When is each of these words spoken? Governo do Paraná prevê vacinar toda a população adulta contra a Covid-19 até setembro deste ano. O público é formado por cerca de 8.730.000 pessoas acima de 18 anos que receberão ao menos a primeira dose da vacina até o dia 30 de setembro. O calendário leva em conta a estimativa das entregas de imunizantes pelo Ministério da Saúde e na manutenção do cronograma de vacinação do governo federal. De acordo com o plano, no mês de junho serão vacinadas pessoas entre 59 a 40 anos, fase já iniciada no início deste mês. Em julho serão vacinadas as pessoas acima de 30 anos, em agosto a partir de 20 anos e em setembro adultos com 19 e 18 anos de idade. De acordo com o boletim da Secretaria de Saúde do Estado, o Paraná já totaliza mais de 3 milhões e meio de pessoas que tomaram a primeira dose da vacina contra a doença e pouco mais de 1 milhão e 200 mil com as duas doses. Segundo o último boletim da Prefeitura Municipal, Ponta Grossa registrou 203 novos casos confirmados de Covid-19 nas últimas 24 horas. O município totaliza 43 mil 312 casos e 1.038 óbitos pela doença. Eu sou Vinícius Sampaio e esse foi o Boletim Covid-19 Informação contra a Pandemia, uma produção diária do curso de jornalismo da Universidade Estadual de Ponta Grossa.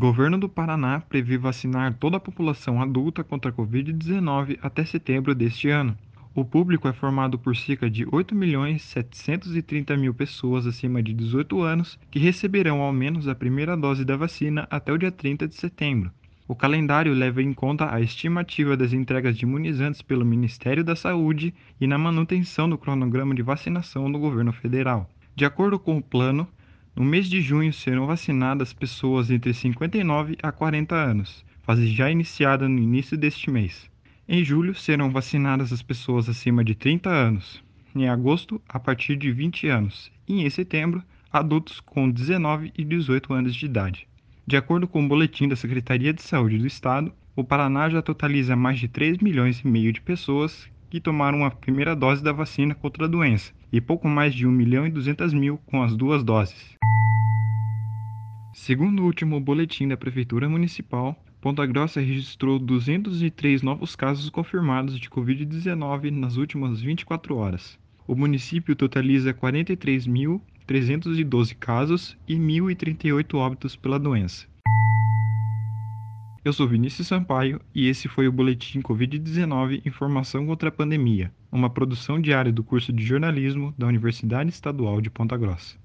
Governo 0.00 0.38
do 0.38 0.48
Paraná 0.48 1.00
prevê 1.00 1.36
vacinar 1.36 1.92
toda 1.94 2.18
a 2.18 2.20
população 2.20 2.80
adulta 2.80 3.24
contra 3.24 3.50
a 3.50 3.54
Covid-19 3.54 4.56
até 4.62 4.84
setembro 4.84 5.34
deste 5.34 5.70
ano. 5.70 5.98
O 6.32 6.44
público 6.44 6.86
é 6.86 6.92
formado 6.92 7.36
por 7.36 7.56
cerca 7.56 7.90
de 7.90 8.06
8.730.000 8.06 10.14
pessoas 10.14 10.68
acima 10.68 11.02
de 11.02 11.12
18 11.12 11.60
anos 11.62 11.98
que 12.12 12.20
receberão 12.20 12.80
ao 12.80 12.92
menos 12.92 13.26
a 13.26 13.34
primeira 13.34 13.76
dose 13.76 14.04
da 14.04 14.16
vacina 14.16 14.68
até 14.70 14.92
o 14.92 14.98
dia 14.98 15.10
30 15.10 15.48
de 15.48 15.56
setembro. 15.56 16.12
O 16.46 16.54
calendário 16.54 17.12
leva 17.12 17.42
em 17.42 17.52
conta 17.52 17.92
a 17.92 18.00
estimativa 18.00 18.76
das 18.76 18.92
entregas 18.92 19.36
de 19.36 19.44
imunizantes 19.44 20.00
pelo 20.00 20.24
Ministério 20.24 20.84
da 20.84 20.94
Saúde 20.94 21.52
e 21.80 21.88
na 21.88 21.98
manutenção 21.98 22.70
do 22.70 22.78
cronograma 22.78 23.34
de 23.34 23.42
vacinação 23.42 24.12
do 24.12 24.18
governo 24.20 24.52
federal. 24.52 25.10
De 25.34 25.44
acordo 25.44 25.76
com 25.76 25.98
o 25.98 26.02
plano, 26.02 26.46
no 26.98 27.04
mês 27.04 27.30
de 27.30 27.40
junho 27.40 27.72
serão 27.72 28.08
vacinadas 28.08 28.72
pessoas 28.72 29.30
entre 29.30 29.54
59 29.54 30.36
a 30.42 30.50
40 30.50 30.96
anos, 30.96 31.44
fase 31.62 31.86
já 31.86 32.10
iniciada 32.10 32.68
no 32.68 32.76
início 32.76 33.16
deste 33.16 33.52
mês. 33.52 33.88
Em 34.28 34.44
julho 34.44 34.74
serão 34.74 35.08
vacinadas 35.08 35.72
as 35.72 35.80
pessoas 35.80 36.28
acima 36.28 36.64
de 36.64 36.74
30 36.74 37.08
anos, 37.08 37.62
em 37.94 38.08
agosto 38.08 38.60
a 38.68 38.80
partir 38.80 39.14
de 39.14 39.30
20 39.30 39.68
anos 39.68 40.10
e 40.26 40.42
em 40.44 40.50
setembro 40.50 41.00
adultos 41.32 41.78
com 41.78 42.10
19 42.10 42.72
e 42.76 42.82
18 42.82 43.32
anos 43.32 43.54
de 43.54 43.66
idade. 43.66 44.08
De 44.44 44.56
acordo 44.56 44.88
com 44.88 45.04
o 45.04 45.08
boletim 45.08 45.46
da 45.46 45.54
Secretaria 45.54 46.12
de 46.12 46.22
Saúde 46.22 46.58
do 46.58 46.66
Estado, 46.66 47.12
o 47.36 47.44
Paraná 47.44 47.88
já 47.88 48.02
totaliza 48.02 48.56
mais 48.56 48.80
de 48.80 48.88
3 48.88 49.18
milhões 49.18 49.60
e 49.60 49.68
meio 49.68 49.92
de 49.92 50.00
pessoas 50.00 50.68
que 50.90 51.00
tomaram 51.00 51.44
a 51.44 51.50
primeira 51.52 51.94
dose 51.94 52.24
da 52.24 52.32
vacina 52.32 52.74
contra 52.74 53.04
a 53.04 53.08
doença 53.08 53.52
e 53.72 53.80
pouco 53.80 54.08
mais 54.08 54.34
de 54.34 54.48
1 54.48 54.50
milhão 54.50 54.84
e 54.84 54.90
200 54.90 55.32
mil 55.32 55.58
com 55.66 55.80
as 55.80 55.94
duas 55.94 56.24
doses. 56.24 56.76
Segundo 58.60 59.02
o 59.02 59.06
último 59.06 59.40
boletim 59.40 59.86
da 59.86 59.96
Prefeitura 59.96 60.48
Municipal, 60.48 61.16
Ponta 61.40 61.64
Grossa 61.64 62.00
registrou 62.00 62.58
203 62.58 63.62
novos 63.62 63.94
casos 63.94 64.28
confirmados 64.28 64.98
de 64.98 65.08
Covid-19 65.08 66.10
nas 66.10 66.36
últimas 66.36 66.80
24 66.80 67.36
horas. 67.36 67.78
O 68.06 68.16
município 68.16 68.74
totaliza 68.74 69.32
43 69.32 70.06
mil 70.08 70.42
312 70.66 71.54
casos 71.54 72.18
e 72.26 72.34
1.038 72.34 73.34
óbitos 73.36 73.76
pela 73.76 73.98
doença. 73.98 74.46
Eu 76.44 76.52
sou 76.52 76.68
Vinícius 76.68 77.06
Sampaio 77.06 77.60
e 77.72 77.86
esse 77.88 78.06
foi 78.08 78.26
o 78.26 78.32
Boletim 78.32 78.82
Covid-19 78.82 79.86
Informação 79.86 80.44
contra 80.44 80.68
a 80.68 80.72
Pandemia, 80.72 81.32
uma 81.50 81.70
produção 81.70 82.20
diária 82.20 82.52
do 82.52 82.64
curso 82.64 82.92
de 82.92 83.06
jornalismo 83.06 83.72
da 83.78 83.86
Universidade 83.86 84.50
Estadual 84.50 85.00
de 85.00 85.08
Ponta 85.08 85.36
Grossa. 85.36 85.78